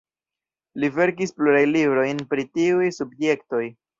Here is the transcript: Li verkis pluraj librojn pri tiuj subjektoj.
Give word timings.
Li 0.83 0.89
verkis 0.95 1.33
pluraj 1.41 1.61
librojn 1.73 2.23
pri 2.33 2.47
tiuj 2.57 2.91
subjektoj. 3.01 3.63